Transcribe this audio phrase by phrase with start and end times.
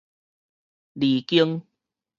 [0.97, 1.61] 離經